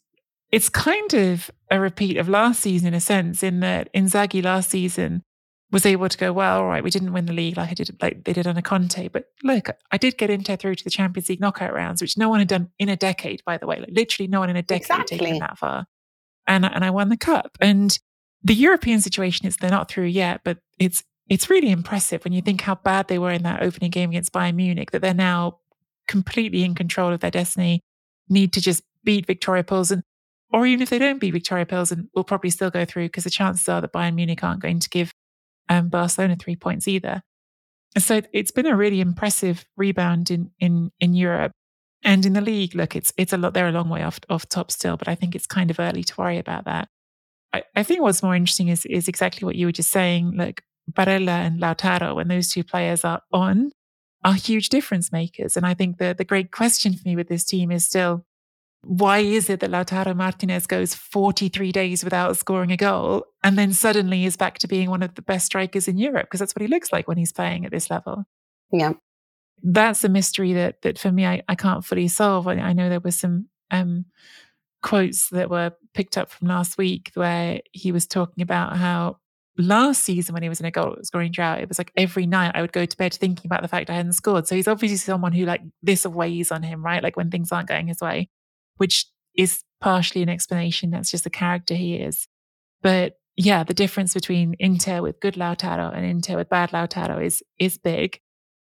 it's 0.51 0.69
kind 0.69 1.13
of 1.13 1.49
a 1.71 1.79
repeat 1.79 2.17
of 2.17 2.29
last 2.29 2.61
season 2.61 2.89
in 2.89 2.93
a 2.93 2.99
sense, 2.99 3.43
in 3.43 3.59
that 3.61 3.91
Inzaghi 3.93 4.43
last 4.43 4.69
season 4.69 5.23
was 5.71 5.85
able 5.87 6.07
to 6.07 6.17
go, 6.17 6.31
well, 6.31 6.59
all 6.59 6.67
right, 6.67 6.83
we 6.83 6.91
didn't 6.91 7.13
win 7.13 7.25
the 7.25 7.33
league 7.33 7.57
like 7.57 7.71
I 7.71 7.73
did, 7.73 7.97
like 7.99 8.23
they 8.25 8.33
did 8.33 8.45
under 8.45 8.61
Conte, 8.61 9.07
but 9.07 9.29
look, 9.41 9.69
I 9.91 9.97
did 9.97 10.19
get 10.19 10.29
Inter 10.29 10.55
through 10.55 10.75
to 10.75 10.83
the 10.83 10.91
Champions 10.91 11.29
League 11.29 11.39
knockout 11.39 11.73
rounds, 11.73 11.99
which 11.99 12.15
no 12.15 12.29
one 12.29 12.39
had 12.39 12.47
done 12.47 12.69
in 12.77 12.89
a 12.89 12.95
decade, 12.95 13.41
by 13.43 13.57
the 13.57 13.65
way, 13.65 13.79
like 13.79 13.89
literally 13.91 14.27
no 14.27 14.39
one 14.39 14.51
in 14.51 14.55
a 14.55 14.61
decade 14.61 14.81
exactly. 14.81 15.17
taken 15.17 15.39
that 15.39 15.57
far, 15.57 15.85
and 16.45 16.63
and 16.63 16.85
I 16.85 16.91
won 16.91 17.09
the 17.09 17.17
cup. 17.17 17.57
And 17.59 17.97
the 18.43 18.53
European 18.53 19.01
situation 19.01 19.47
is 19.47 19.57
they're 19.57 19.71
not 19.71 19.89
through 19.89 20.05
yet, 20.05 20.41
but 20.43 20.59
it's 20.77 21.03
it's 21.29 21.49
really 21.49 21.71
impressive 21.71 22.23
when 22.23 22.33
you 22.33 22.41
think 22.41 22.61
how 22.61 22.75
bad 22.75 23.07
they 23.07 23.19
were 23.19 23.31
in 23.31 23.43
that 23.43 23.63
opening 23.63 23.91
game 23.91 24.09
against 24.09 24.33
Bayern 24.33 24.55
Munich, 24.55 24.91
that 24.91 25.01
they're 25.01 25.13
now 25.13 25.59
completely 26.07 26.63
in 26.63 26.75
control 26.75 27.13
of 27.13 27.21
their 27.21 27.31
destiny, 27.31 27.81
need 28.29 28.53
to 28.53 28.61
just 28.61 28.83
beat 29.03 29.27
Viktoria 29.27 29.63
Plzen. 29.63 30.01
Or 30.51 30.65
even 30.65 30.83
if 30.83 30.89
they 30.89 30.99
don't 30.99 31.19
beat 31.19 31.33
Viktoria 31.33 32.07
we'll 32.13 32.23
probably 32.23 32.49
still 32.51 32.69
go 32.69 32.85
through 32.85 33.05
because 33.05 33.23
the 33.23 33.29
chances 33.29 33.67
are 33.67 33.81
that 33.81 33.93
Bayern 33.93 34.15
Munich 34.15 34.43
aren't 34.43 34.61
going 34.61 34.79
to 34.79 34.89
give 34.89 35.13
um, 35.69 35.89
Barcelona 35.89 36.35
three 36.35 36.55
points 36.55 36.87
either. 36.87 37.21
So 37.97 38.21
it's 38.31 38.51
been 38.51 38.65
a 38.65 38.75
really 38.75 39.01
impressive 39.01 39.65
rebound 39.77 40.31
in 40.31 40.51
in 40.59 40.91
in 40.99 41.13
Europe. 41.13 41.51
And 42.03 42.25
in 42.25 42.33
the 42.33 42.41
league, 42.41 42.75
look, 42.75 42.95
it's 42.95 43.13
it's 43.17 43.33
a 43.33 43.37
lot. 43.37 43.53
They're 43.53 43.67
a 43.67 43.71
long 43.71 43.89
way 43.89 44.03
off 44.03 44.19
off 44.29 44.47
top 44.49 44.71
still, 44.71 44.97
but 44.97 45.07
I 45.07 45.15
think 45.15 45.35
it's 45.35 45.47
kind 45.47 45.71
of 45.71 45.79
early 45.79 46.03
to 46.03 46.13
worry 46.17 46.37
about 46.37 46.65
that. 46.65 46.89
I, 47.53 47.63
I 47.75 47.83
think 47.83 48.01
what's 48.01 48.23
more 48.23 48.35
interesting 48.35 48.67
is 48.67 48.85
is 48.85 49.07
exactly 49.07 49.45
what 49.45 49.55
you 49.55 49.67
were 49.67 49.71
just 49.71 49.91
saying. 49.91 50.35
Like 50.35 50.63
Barella 50.91 51.45
and 51.45 51.59
Lautaro, 51.59 52.15
when 52.15 52.27
those 52.27 52.49
two 52.49 52.63
players 52.63 53.05
are 53.05 53.21
on, 53.31 53.71
are 54.23 54.33
huge 54.33 54.69
difference 54.69 55.11
makers. 55.11 55.57
And 55.57 55.65
I 55.65 55.73
think 55.73 55.97
the 55.97 56.13
the 56.17 56.25
great 56.25 56.51
question 56.51 56.93
for 56.93 57.07
me 57.07 57.15
with 57.15 57.27
this 57.27 57.43
team 57.43 57.71
is 57.71 57.85
still 57.85 58.25
why 58.85 59.19
is 59.19 59.49
it 59.49 59.61
that 59.61 59.71
Lautaro 59.71 60.13
Martinez 60.13 60.67
goes 60.67 60.93
43 60.93 61.71
days 61.71 62.03
without 62.03 62.35
scoring 62.35 62.71
a 62.71 62.77
goal 62.77 63.25
and 63.41 63.57
then 63.57 63.71
suddenly 63.71 64.25
is 64.25 64.35
back 64.35 64.57
to 64.59 64.67
being 64.67 64.89
one 64.89 65.01
of 65.01 65.15
the 65.15 65.21
best 65.21 65.45
strikers 65.45 65.87
in 65.87 65.97
Europe? 65.97 66.25
Because 66.25 66.41
that's 66.41 66.53
what 66.53 66.61
he 66.61 66.67
looks 66.67 66.91
like 66.91 67.07
when 67.07 67.17
he's 67.17 67.31
playing 67.31 67.65
at 67.65 67.71
this 67.71 67.89
level. 67.89 68.25
Yeah. 68.71 68.93
That's 69.61 70.03
a 70.03 70.09
mystery 70.09 70.51
that 70.53 70.81
that 70.81 70.99
for 70.99 71.11
me 71.11 71.25
I, 71.25 71.43
I 71.47 71.55
can't 71.55 71.85
fully 71.85 72.09
solve. 72.09 72.47
I, 72.47 72.55
I 72.55 72.73
know 72.73 72.89
there 72.89 72.99
was 72.99 73.17
some 73.17 73.47
um, 73.71 74.05
quotes 74.81 75.29
that 75.29 75.49
were 75.49 75.71
picked 75.93 76.17
up 76.17 76.29
from 76.29 76.49
last 76.49 76.77
week 76.77 77.11
where 77.13 77.61
he 77.71 77.93
was 77.93 78.05
talking 78.05 78.41
about 78.41 78.75
how 78.75 79.17
last 79.57 80.03
season 80.03 80.33
when 80.33 80.43
he 80.43 80.49
was 80.49 80.59
in 80.59 80.65
a 80.65 80.71
goal 80.71 80.95
scoring 81.03 81.31
drought, 81.31 81.61
it 81.61 81.69
was 81.69 81.77
like 81.77 81.91
every 81.95 82.25
night 82.25 82.53
I 82.55 82.61
would 82.61 82.73
go 82.73 82.85
to 82.85 82.97
bed 82.97 83.13
thinking 83.13 83.45
about 83.45 83.61
the 83.61 83.67
fact 83.67 83.89
I 83.89 83.95
hadn't 83.95 84.13
scored. 84.13 84.47
So 84.47 84.55
he's 84.55 84.67
obviously 84.67 84.97
someone 84.97 85.33
who 85.33 85.45
like 85.45 85.61
this 85.81 86.05
weighs 86.05 86.51
on 86.51 86.63
him, 86.63 86.83
right? 86.83 87.03
Like 87.03 87.17
when 87.17 87.29
things 87.29 87.51
aren't 87.51 87.67
going 87.67 87.87
his 87.87 88.01
way 88.01 88.29
which 88.77 89.05
is 89.35 89.63
partially 89.81 90.21
an 90.21 90.29
explanation. 90.29 90.91
That's 90.91 91.11
just 91.11 91.23
the 91.23 91.29
character 91.29 91.73
he 91.75 91.95
is. 91.95 92.27
But 92.81 93.13
yeah, 93.35 93.63
the 93.63 93.73
difference 93.73 94.13
between 94.13 94.55
Inter 94.59 95.01
with 95.01 95.19
good 95.19 95.35
Lautaro 95.35 95.95
and 95.95 96.05
Inter 96.05 96.37
with 96.37 96.49
bad 96.49 96.71
Lautaro 96.71 97.23
is 97.23 97.41
is 97.59 97.77
big. 97.77 98.19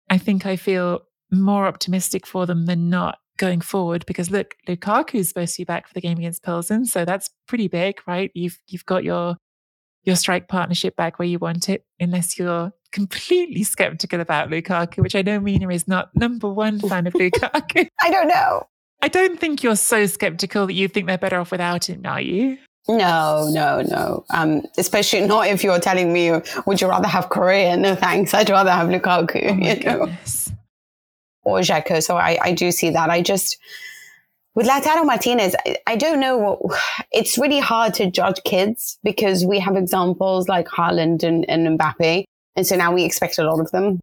I 0.09 0.17
think 0.17 0.45
I 0.45 0.55
feel 0.55 1.01
more 1.31 1.67
optimistic 1.67 2.25
for 2.25 2.45
them 2.45 2.65
than 2.65 2.89
not 2.89 3.17
going 3.37 3.61
forward 3.61 4.05
because 4.05 4.31
look, 4.31 4.55
Lukaku's 4.67 5.27
supposed 5.27 5.55
to 5.55 5.61
be 5.61 5.65
back 5.65 5.87
for 5.87 5.93
the 5.93 6.01
game 6.01 6.17
against 6.17 6.43
Pilsen, 6.43 6.85
so 6.85 7.05
that's 7.05 7.29
pretty 7.47 7.67
big, 7.67 7.99
right? 8.07 8.31
You've 8.33 8.59
you've 8.67 8.85
got 8.85 9.03
your 9.03 9.35
your 10.05 10.15
strike 10.15 10.47
partnership 10.47 10.95
back 10.95 11.19
where 11.19 11.27
you 11.27 11.39
want 11.39 11.67
it, 11.69 11.83
unless 11.99 12.37
you're 12.37 12.71
completely 12.91 13.63
skeptical 13.63 14.21
about 14.21 14.49
Lukaku, 14.49 14.99
which 14.99 15.15
I 15.15 15.21
know 15.21 15.39
Mina 15.39 15.69
is 15.69 15.87
not 15.87 16.15
number 16.15 16.49
one 16.49 16.79
fan 16.79 17.07
of 17.07 17.13
Lukaku. 17.15 17.89
I 18.01 18.09
don't 18.09 18.27
know. 18.27 18.67
I 19.01 19.07
don't 19.07 19.39
think 19.39 19.63
you're 19.63 19.75
so 19.75 20.05
skeptical 20.05 20.67
that 20.67 20.73
you 20.73 20.87
think 20.87 21.07
they're 21.07 21.17
better 21.17 21.39
off 21.39 21.51
without 21.51 21.89
him, 21.89 22.01
are 22.05 22.21
you? 22.21 22.57
No, 22.87 23.49
no, 23.51 23.81
no. 23.81 24.25
Um, 24.29 24.63
especially 24.77 25.21
not 25.27 25.47
if 25.47 25.63
you're 25.63 25.79
telling 25.79 26.13
me, 26.13 26.31
would 26.65 26.79
you 26.79 26.87
rather 26.87 27.07
have 27.07 27.29
Correa? 27.29 27.75
No, 27.77 27.95
thanks. 27.95 28.33
I'd 28.33 28.49
rather 28.49 28.71
have 28.71 28.87
Lukaku. 28.89 29.49
Oh 29.49 29.55
you 29.55 29.83
know? 29.83 30.15
Or 31.43 31.59
Dzeko. 31.59 32.01
So 32.01 32.15
I, 32.17 32.37
I 32.41 32.51
do 32.53 32.71
see 32.71 32.91
that. 32.91 33.09
I 33.09 33.21
just, 33.21 33.57
with 34.55 34.67
Lautaro 34.67 35.05
Martinez, 35.05 35.53
I, 35.85 35.97
don't 35.97 36.19
know. 36.19 36.37
What, 36.37 36.79
it's 37.11 37.37
really 37.37 37.59
hard 37.59 37.93
to 37.95 38.09
judge 38.09 38.41
kids 38.45 38.97
because 39.03 39.45
we 39.45 39.59
have 39.59 39.75
examples 39.75 40.47
like 40.47 40.67
Haaland 40.67 41.23
and, 41.23 41.47
and 41.49 41.77
Mbappe. 41.77 42.23
And 42.55 42.65
so 42.65 42.77
now 42.77 42.93
we 42.93 43.03
expect 43.03 43.37
a 43.37 43.43
lot 43.43 43.59
of 43.59 43.69
them. 43.71 43.99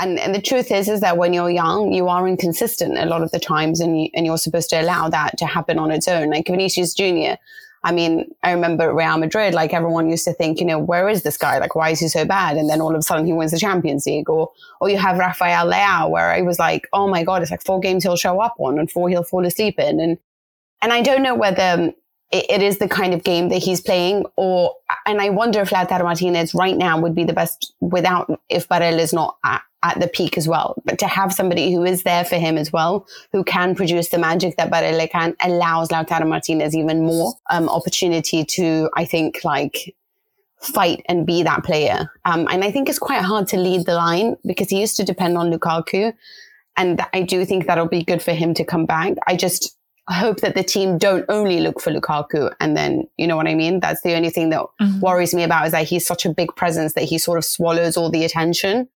And, 0.00 0.18
and 0.18 0.34
the 0.34 0.42
truth 0.42 0.72
is, 0.72 0.88
is 0.88 1.00
that 1.00 1.16
when 1.16 1.32
you're 1.32 1.50
young, 1.50 1.92
you 1.92 2.08
are 2.08 2.26
inconsistent 2.26 2.98
a 2.98 3.06
lot 3.06 3.22
of 3.22 3.30
the 3.30 3.38
times 3.38 3.78
and, 3.78 4.02
you, 4.02 4.08
and 4.14 4.26
you're 4.26 4.36
supposed 4.38 4.68
to 4.70 4.80
allow 4.80 5.08
that 5.08 5.38
to 5.38 5.46
happen 5.46 5.78
on 5.78 5.92
its 5.92 6.08
own. 6.08 6.30
Like 6.30 6.48
Vinicius 6.48 6.94
Jr., 6.94 7.36
I 7.84 7.92
mean, 7.92 8.34
I 8.42 8.52
remember 8.52 8.94
Real 8.94 9.18
Madrid, 9.18 9.52
like 9.52 9.74
everyone 9.74 10.08
used 10.08 10.24
to 10.24 10.32
think, 10.32 10.58
you 10.58 10.64
know, 10.64 10.78
where 10.78 11.06
is 11.06 11.22
this 11.22 11.36
guy? 11.36 11.58
Like, 11.58 11.74
why 11.74 11.90
is 11.90 12.00
he 12.00 12.08
so 12.08 12.24
bad? 12.24 12.56
And 12.56 12.68
then 12.70 12.80
all 12.80 12.92
of 12.92 12.98
a 12.98 13.02
sudden 13.02 13.26
he 13.26 13.34
wins 13.34 13.50
the 13.52 13.58
Champions 13.58 14.06
League. 14.06 14.30
Or, 14.30 14.50
or 14.80 14.88
you 14.88 14.96
have 14.96 15.18
Rafael 15.18 15.70
Leao, 15.70 16.08
where 16.08 16.30
I 16.30 16.40
was 16.40 16.58
like, 16.58 16.88
oh 16.94 17.06
my 17.06 17.22
God, 17.22 17.42
it's 17.42 17.50
like 17.50 17.62
four 17.62 17.80
games 17.80 18.02
he'll 18.02 18.16
show 18.16 18.40
up 18.40 18.54
on 18.58 18.78
and 18.78 18.90
four 18.90 19.10
he'll 19.10 19.22
fall 19.22 19.44
asleep 19.44 19.78
in. 19.78 20.00
And, 20.00 20.16
and 20.80 20.94
I 20.94 21.02
don't 21.02 21.22
know 21.22 21.34
whether 21.34 21.92
it, 22.32 22.46
it 22.48 22.62
is 22.62 22.78
the 22.78 22.88
kind 22.88 23.12
of 23.12 23.22
game 23.22 23.50
that 23.50 23.62
he's 23.62 23.82
playing 23.82 24.24
or, 24.36 24.74
and 25.04 25.20
I 25.20 25.28
wonder 25.28 25.60
if 25.60 25.68
Lautaro 25.68 26.04
Martinez 26.04 26.54
right 26.54 26.78
now 26.78 26.98
would 26.98 27.14
be 27.14 27.24
the 27.24 27.34
best 27.34 27.74
without, 27.80 28.40
if 28.48 28.66
Barella 28.66 29.00
is 29.00 29.12
not 29.12 29.36
at, 29.44 29.60
at 29.84 30.00
the 30.00 30.08
peak 30.08 30.36
as 30.36 30.48
well. 30.48 30.82
But 30.84 30.98
to 31.00 31.06
have 31.06 31.32
somebody 31.32 31.72
who 31.72 31.84
is 31.84 32.02
there 32.02 32.24
for 32.24 32.36
him 32.36 32.56
as 32.56 32.72
well, 32.72 33.06
who 33.32 33.44
can 33.44 33.74
produce 33.74 34.08
the 34.08 34.18
magic 34.18 34.56
that 34.56 34.72
Barella 34.72 35.08
can, 35.08 35.36
allows 35.40 35.90
Lautaro 35.90 36.26
Martinez 36.26 36.74
even 36.74 37.04
more 37.04 37.34
um, 37.50 37.68
opportunity 37.68 38.44
to, 38.44 38.90
I 38.96 39.04
think, 39.04 39.44
like 39.44 39.94
fight 40.60 41.04
and 41.06 41.26
be 41.26 41.42
that 41.42 41.62
player. 41.62 42.10
Um, 42.24 42.48
and 42.50 42.64
I 42.64 42.70
think 42.70 42.88
it's 42.88 42.98
quite 42.98 43.22
hard 43.22 43.46
to 43.48 43.58
lead 43.58 43.84
the 43.84 43.94
line 43.94 44.36
because 44.46 44.70
he 44.70 44.80
used 44.80 44.96
to 44.96 45.04
depend 45.04 45.36
on 45.36 45.52
Lukaku. 45.52 46.14
And 46.76 47.04
I 47.12 47.22
do 47.22 47.44
think 47.44 47.66
that'll 47.66 47.86
be 47.86 48.02
good 48.02 48.22
for 48.22 48.32
him 48.32 48.54
to 48.54 48.64
come 48.64 48.86
back. 48.86 49.12
I 49.26 49.36
just 49.36 49.76
hope 50.08 50.40
that 50.40 50.54
the 50.54 50.62
team 50.62 50.98
don't 50.98 51.24
only 51.28 51.60
look 51.60 51.80
for 51.80 51.90
Lukaku 51.90 52.52
and 52.60 52.76
then, 52.76 53.04
you 53.16 53.26
know 53.26 53.36
what 53.36 53.46
I 53.46 53.54
mean? 53.54 53.80
That's 53.80 54.02
the 54.02 54.14
only 54.14 54.30
thing 54.30 54.50
that 54.50 54.60
mm-hmm. 54.80 55.00
worries 55.00 55.34
me 55.34 55.44
about 55.44 55.66
is 55.66 55.72
that 55.72 55.86
he's 55.86 56.06
such 56.06 56.26
a 56.26 56.32
big 56.32 56.54
presence 56.56 56.94
that 56.94 57.04
he 57.04 57.18
sort 57.18 57.38
of 57.38 57.44
swallows 57.44 57.96
all 57.96 58.10
the 58.10 58.24
attention. 58.24 58.88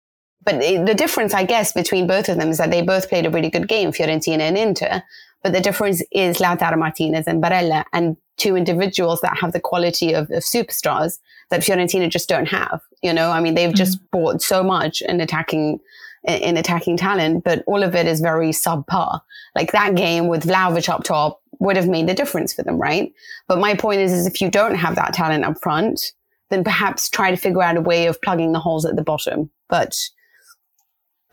But 0.46 0.60
the 0.60 0.94
difference, 0.94 1.34
I 1.34 1.44
guess, 1.44 1.72
between 1.72 2.06
both 2.06 2.28
of 2.28 2.38
them 2.38 2.50
is 2.50 2.58
that 2.58 2.70
they 2.70 2.80
both 2.80 3.08
played 3.08 3.26
a 3.26 3.30
really 3.30 3.50
good 3.50 3.66
game, 3.66 3.90
Fiorentina 3.90 4.40
and 4.40 4.56
Inter. 4.56 5.02
But 5.42 5.52
the 5.52 5.60
difference 5.60 6.02
is 6.12 6.38
Lautaro 6.38 6.78
Martinez 6.78 7.26
and 7.26 7.42
Barella 7.42 7.84
and 7.92 8.16
two 8.36 8.56
individuals 8.56 9.20
that 9.22 9.38
have 9.38 9.52
the 9.52 9.60
quality 9.60 10.12
of, 10.12 10.30
of 10.30 10.44
superstars 10.44 11.18
that 11.50 11.62
Fiorentina 11.62 12.08
just 12.08 12.28
don't 12.28 12.46
have. 12.46 12.80
You 13.02 13.12
know, 13.12 13.32
I 13.32 13.40
mean, 13.40 13.54
they've 13.54 13.68
mm-hmm. 13.68 13.76
just 13.76 13.98
bought 14.12 14.40
so 14.40 14.62
much 14.62 15.02
in 15.02 15.20
attacking 15.20 15.80
in 16.24 16.56
attacking 16.56 16.96
talent, 16.96 17.44
but 17.44 17.62
all 17.68 17.84
of 17.84 17.94
it 17.94 18.06
is 18.06 18.20
very 18.20 18.50
subpar. 18.50 19.20
Like 19.54 19.70
that 19.72 19.94
game 19.94 20.26
with 20.26 20.44
Vlahovic 20.44 20.88
up 20.88 21.04
top 21.04 21.40
would 21.60 21.76
have 21.76 21.88
made 21.88 22.08
the 22.08 22.14
difference 22.14 22.52
for 22.52 22.62
them, 22.62 22.78
right? 22.78 23.12
But 23.46 23.60
my 23.60 23.74
point 23.74 24.00
is, 24.00 24.12
is 24.12 24.26
if 24.26 24.40
you 24.40 24.50
don't 24.50 24.74
have 24.74 24.96
that 24.96 25.12
talent 25.12 25.44
up 25.44 25.60
front, 25.62 26.12
then 26.50 26.64
perhaps 26.64 27.08
try 27.08 27.30
to 27.30 27.36
figure 27.36 27.62
out 27.62 27.76
a 27.76 27.80
way 27.80 28.06
of 28.06 28.20
plugging 28.22 28.52
the 28.52 28.58
holes 28.58 28.84
at 28.84 28.96
the 28.96 29.02
bottom. 29.02 29.50
But 29.68 29.96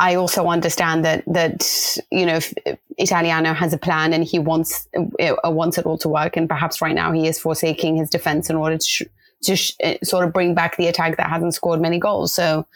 I 0.04 0.16
also 0.16 0.48
understand 0.48 1.06
that 1.06 1.24
that 1.28 1.98
you 2.12 2.26
know 2.26 2.40
Italiano 2.98 3.54
has 3.54 3.72
a 3.72 3.78
plan 3.78 4.12
and 4.12 4.26
he 4.26 4.38
wants 4.38 4.86
uh, 4.94 5.36
wants 5.46 5.78
it 5.78 5.86
all 5.86 5.98
to 6.00 6.10
work, 6.10 6.36
and 6.36 6.50
perhaps 6.50 6.82
right 6.82 6.94
now 6.94 7.14
he 7.14 7.26
is 7.26 7.40
forsaking 7.40 7.96
his 7.96 8.10
defense 8.10 8.50
in 8.50 8.58
order 8.58 8.78
to 8.78 8.86
sh- 8.86 9.04
to 9.44 9.56
sh- 9.56 9.72
uh, 9.82 9.96
sort 10.04 10.26
of 10.26 10.34
bring 10.34 10.54
back 10.54 10.76
the 10.76 10.88
attack 10.88 11.16
that 11.16 11.30
hasn't 11.30 11.54
scored 11.54 11.80
many 11.80 12.00
goals. 12.00 12.36
So 12.36 12.68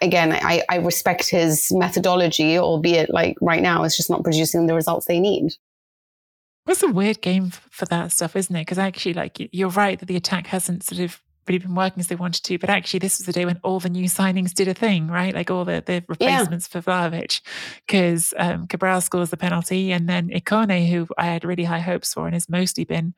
again, 0.00 0.32
I, 0.32 0.62
I 0.68 0.76
respect 0.76 1.28
his 1.28 1.72
methodology, 1.72 2.56
albeit 2.56 3.10
like 3.10 3.36
right 3.40 3.62
now 3.62 3.82
it's 3.82 3.96
just 3.96 4.08
not 4.08 4.22
producing 4.22 4.68
the 4.68 4.74
results 4.74 5.06
they 5.06 5.18
need. 5.18 5.54
It's 6.68 6.84
a 6.84 6.86
weird 6.86 7.20
game 7.22 7.50
for 7.70 7.86
that 7.86 8.12
stuff, 8.12 8.36
isn't 8.36 8.54
it? 8.54 8.60
Because 8.60 8.78
actually, 8.78 9.14
like 9.14 9.48
you're 9.52 9.68
right 9.68 9.98
that 9.98 10.06
the 10.06 10.14
attack 10.14 10.46
hasn't 10.46 10.84
sort 10.84 11.00
of 11.00 11.20
really 11.46 11.58
been 11.58 11.74
working 11.74 12.00
as 12.00 12.08
they 12.08 12.14
wanted 12.14 12.44
to. 12.44 12.58
But 12.58 12.70
actually, 12.70 13.00
this 13.00 13.18
was 13.18 13.26
the 13.26 13.32
day 13.32 13.44
when 13.44 13.60
all 13.62 13.80
the 13.80 13.88
new 13.88 14.06
signings 14.06 14.52
did 14.54 14.68
a 14.68 14.74
thing, 14.74 15.08
right? 15.08 15.34
Like 15.34 15.50
all 15.50 15.64
the, 15.64 15.82
the 15.84 16.04
replacements 16.08 16.68
yeah. 16.72 16.80
for 16.80 16.90
Vlahovic, 16.90 17.40
because 17.86 18.34
um, 18.36 18.66
Cabral 18.66 19.00
scores 19.00 19.30
the 19.30 19.36
penalty, 19.36 19.92
and 19.92 20.08
then 20.08 20.30
Ikone, 20.30 20.88
who 20.88 21.08
I 21.18 21.26
had 21.26 21.44
really 21.44 21.64
high 21.64 21.80
hopes 21.80 22.14
for 22.14 22.26
and 22.26 22.34
has 22.34 22.48
mostly 22.48 22.84
been 22.84 23.14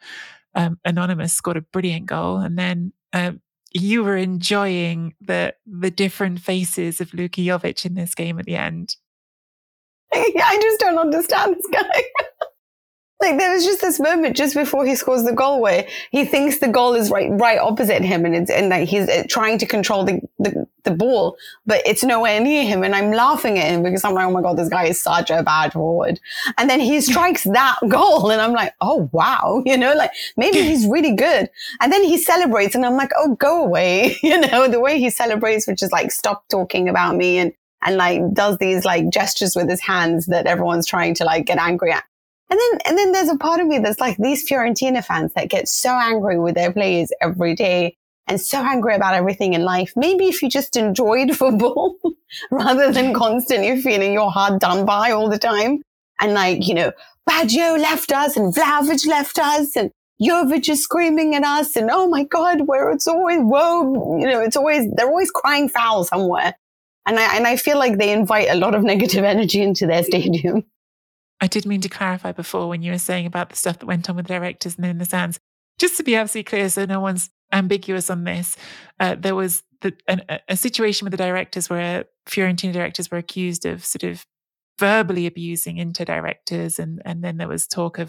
um, 0.55 0.79
anonymous, 0.85 1.35
scored 1.35 1.57
a 1.57 1.63
brilliant 1.63 2.07
goal. 2.07 2.39
And 2.39 2.59
then 2.59 2.93
um, 3.13 3.41
you 3.73 4.05
were 4.05 4.17
enjoying 4.17 5.15
the 5.21 5.55
the 5.67 5.91
different 5.91 6.41
faces 6.41 7.01
of 7.01 7.13
Luka 7.13 7.41
Jovic 7.41 7.85
in 7.85 7.95
this 7.95 8.15
game 8.15 8.39
at 8.39 8.47
the 8.47 8.57
end. 8.57 8.97
I 10.15 10.59
just 10.63 10.81
don't 10.81 10.99
understand 10.99 11.57
this 11.57 11.67
guy. 11.73 12.03
Like 13.21 13.39
there 13.39 13.53
was 13.53 13.65
just 13.65 13.81
this 13.81 14.01
moment 14.01 14.37
just 14.37 14.55
before 14.55 14.85
he 14.85 14.97
scores 14.97 15.23
the 15.23 15.33
goal 15.33 15.61
where 15.61 15.87
he 16.11 16.25
thinks 16.25 16.59
the 16.59 16.69
goal 16.69 16.95
is 16.95 17.11
right 17.11 17.31
right 17.31 17.59
opposite 17.59 18.03
him 18.03 18.27
and 18.27 18.35
it's 18.35 18.51
and 18.51 18.73
that 18.73 18.89
he's 18.89 19.09
uh, 19.09 19.23
trying 19.29 19.57
to 19.59 19.67
control 19.67 20.05
the, 20.05 20.21
the, 20.39 20.67
the 20.83 20.91
ball, 20.91 21.37
but 21.65 21.81
it's 21.87 22.03
nowhere 22.03 22.41
near 22.41 22.65
him. 22.65 22.83
And 22.83 22.95
I'm 22.95 23.13
laughing 23.13 23.59
at 23.59 23.71
him 23.71 23.83
because 23.83 24.05
I'm 24.05 24.15
like, 24.15 24.27
oh 24.27 24.31
my 24.31 24.43
god, 24.43 24.59
this 24.59 24.69
guy 24.69 24.87
is 24.87 25.01
such 25.01 25.31
a 25.31 25.43
bad 25.43 25.73
forward. 25.73 26.21
And 26.59 26.69
then 26.69 26.81
he 26.81 27.01
strikes 27.01 27.45
that 27.45 27.79
goal, 27.89 28.31
and 28.31 28.41
I'm 28.41 28.53
like, 28.53 28.75
oh 28.81 29.09
wow, 29.13 29.63
you 29.67 29.77
know, 29.77 29.95
like 29.95 30.11
maybe 30.37 30.61
he's 30.61 30.87
really 30.87 31.15
good. 31.15 31.49
And 31.81 31.93
then 31.93 32.03
he 32.03 32.19
celebrates, 32.19 32.75
and 32.75 32.85
I'm 32.85 32.97
like, 32.97 33.13
oh, 33.17 33.37
go 33.37 33.65
away, 33.65 34.17
you 34.23 34.41
know, 34.41 34.69
the 34.69 34.81
way 34.81 34.99
he 34.99 35.09
celebrates, 35.09 35.67
which 35.67 35.83
is 35.83 35.93
like 35.93 36.11
stop 36.11 36.49
talking 36.49 36.89
about 36.89 37.17
me 37.17 37.39
and 37.39 37.53
and 37.85 37.97
like 37.97 38.21
does 38.33 38.59
these 38.59 38.85
like 38.85 39.09
gestures 39.11 39.55
with 39.55 39.69
his 39.69 39.81
hands 39.81 40.27
that 40.27 40.47
everyone's 40.47 40.87
trying 40.87 41.15
to 41.15 41.25
like 41.25 41.47
get 41.47 41.59
angry 41.59 41.93
at. 41.93 42.05
And 42.55 42.61
then, 42.61 42.79
and 42.87 42.97
then 42.97 43.11
there's 43.11 43.31
a 43.31 43.37
part 43.37 43.61
of 43.61 43.67
me 43.67 43.81
that's 43.81 43.99
like 43.99 44.17
these 44.17 44.49
Fiorentina 44.49 45.05
fans 45.05 45.33
that 45.35 45.49
get 45.49 45.67
so 45.67 45.91
angry 45.91 46.39
with 46.39 46.55
their 46.55 46.73
players 46.73 47.11
every 47.21 47.57
day. 47.57 47.97
and 48.29 48.41
so 48.41 48.59
angry 48.59 48.95
about 48.95 49.15
everything 49.15 49.55
in 49.55 49.65
life. 49.65 49.93
Maybe 49.97 50.27
if 50.29 50.41
you 50.41 50.49
just 50.49 50.77
enjoyed 50.77 51.37
football 51.37 51.97
rather 52.53 52.93
than 52.93 53.13
constantly 53.13 53.83
feeling 53.83 54.13
your 54.13 54.31
heart 54.31 54.61
done 54.61 54.87
by 54.87 55.11
all 55.11 55.29
the 55.29 55.39
time. 55.39 55.83
And 56.21 56.33
like, 56.35 56.69
you 56.69 56.75
know, 56.75 56.93
Baggio 57.29 57.77
left 57.77 58.13
us 58.13 58.37
and 58.37 58.55
Vlahovic 58.55 59.05
left 59.09 59.41
us 59.41 59.75
and 59.75 59.91
Jovic 60.23 60.69
is 60.69 60.81
screaming 60.81 61.35
at 61.35 61.43
us 61.43 61.75
and 61.75 61.91
oh 61.91 62.09
my 62.09 62.23
God, 62.23 62.69
where 62.69 62.93
it's 62.93 63.09
always, 63.09 63.41
whoa, 63.41 64.21
you 64.21 64.29
know, 64.29 64.41
it's 64.41 64.57
always, 64.57 64.89
they're 64.93 65.09
always 65.09 65.33
crying 65.33 65.69
foul 65.69 66.05
somewhere. 66.05 66.55
And 67.05 67.19
I, 67.19 67.37
and 67.37 67.49
I 67.49 67.57
feel 67.57 67.81
like 67.81 67.99
they 67.99 68.13
invite 68.13 68.49
a 68.49 68.55
lot 68.55 68.77
of 68.77 68.85
negative 68.85 69.25
energy 69.35 69.61
into 69.61 69.89
their 69.89 70.05
stadium. 70.05 70.63
I 71.45 71.47
did 71.47 71.67
mean 71.67 71.83
to 71.83 71.91
clarify 71.91 72.33
before 72.33 72.71
when 72.71 72.81
you 72.81 72.91
were 72.91 72.99
saying 72.99 73.27
about 73.27 73.51
the 73.51 73.57
stuff 73.57 73.79
that 73.79 73.87
went 73.87 74.09
on 74.09 74.17
with 74.17 74.27
the 74.27 74.33
directors 74.33 74.77
and 74.77 74.87
in 74.87 74.97
the 74.97 75.05
stands. 75.05 75.39
Just 75.79 75.99
to 75.99 76.03
be 76.03 76.17
absolutely 76.17 76.49
clear, 76.49 76.71
so 76.71 76.87
no 76.87 77.01
one's 77.01 77.29
ambiguous 77.53 78.09
on 78.09 78.25
this, 78.25 78.57
uh, 78.99 79.15
there 79.15 79.35
was 79.35 79.63
the, 79.83 79.93
an, 80.09 80.23
a 80.49 80.57
situation 80.57 81.05
with 81.05 81.11
the 81.11 81.19
directors 81.19 81.69
where 81.69 82.07
Fiorentina 82.27 82.73
directors 82.73 83.11
were 83.11 83.19
accused 83.19 83.67
of 83.67 83.85
sort 83.85 84.05
of 84.05 84.25
verbally 84.79 85.27
abusing 85.27 85.77
Inter 85.77 86.07
directors, 86.07 86.79
and 86.79 87.03
and 87.05 87.23
then 87.23 87.37
there 87.37 87.49
was 87.49 87.67
talk 87.67 87.99
of 87.99 88.09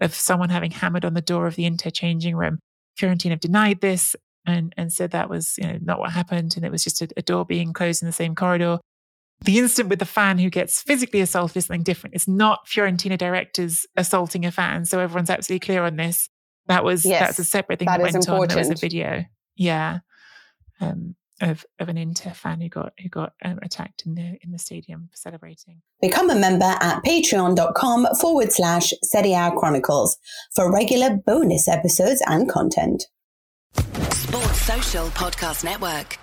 of 0.00 0.12
someone 0.12 0.48
having 0.48 0.72
hammered 0.72 1.04
on 1.04 1.14
the 1.14 1.20
door 1.22 1.46
of 1.46 1.54
the 1.54 1.66
interchanging 1.66 2.34
room. 2.34 2.58
Fiorentina 2.98 3.38
denied 3.38 3.80
this 3.80 4.16
and 4.44 4.74
and 4.76 4.92
said 4.92 5.12
that 5.12 5.30
was 5.30 5.54
you 5.56 5.68
know 5.68 5.78
not 5.80 6.00
what 6.00 6.10
happened, 6.10 6.56
and 6.56 6.66
it 6.66 6.72
was 6.72 6.82
just 6.82 7.00
a, 7.00 7.08
a 7.16 7.22
door 7.22 7.44
being 7.44 7.72
closed 7.72 8.02
in 8.02 8.06
the 8.06 8.12
same 8.12 8.34
corridor. 8.34 8.80
The 9.44 9.58
incident 9.58 9.90
with 9.90 9.98
the 9.98 10.04
fan 10.04 10.38
who 10.38 10.50
gets 10.50 10.80
physically 10.80 11.20
assaulted 11.20 11.56
is 11.56 11.66
something 11.66 11.82
different. 11.82 12.14
It's 12.14 12.28
not 12.28 12.66
Fiorentina 12.66 13.18
directors 13.18 13.86
assaulting 13.96 14.44
a 14.44 14.52
fan, 14.52 14.84
so 14.84 15.00
everyone's 15.00 15.30
absolutely 15.30 15.64
clear 15.64 15.82
on 15.84 15.96
this. 15.96 16.28
That 16.66 16.84
was 16.84 17.04
yes, 17.04 17.20
that's 17.20 17.38
a 17.40 17.44
separate 17.44 17.78
thing 17.80 17.86
that, 17.86 17.98
that 17.98 18.02
went 18.02 18.14
important. 18.14 18.52
on. 18.52 18.56
There 18.56 18.58
was 18.58 18.70
a 18.70 18.80
video, 18.80 19.24
yeah, 19.56 20.00
um, 20.80 21.16
of 21.40 21.66
of 21.80 21.88
an 21.88 21.98
Inter 21.98 22.30
fan 22.30 22.60
who 22.60 22.68
got 22.68 22.92
who 23.02 23.08
got 23.08 23.32
um, 23.44 23.58
attacked 23.62 24.04
in 24.06 24.14
the 24.14 24.38
in 24.42 24.52
the 24.52 24.58
stadium 24.58 25.08
for 25.10 25.16
celebrating. 25.16 25.82
Become 26.00 26.30
a 26.30 26.36
member 26.36 26.74
at 26.80 27.02
patreon.com 27.02 28.06
forward 28.20 28.52
slash 28.52 28.92
Serie 29.02 29.34
A 29.34 29.50
Chronicles 29.50 30.18
for 30.54 30.72
regular 30.72 31.16
bonus 31.26 31.66
episodes 31.66 32.22
and 32.26 32.48
content. 32.48 33.04
Sports 33.74 34.60
Social 34.62 35.06
Podcast 35.08 35.64
Network. 35.64 36.18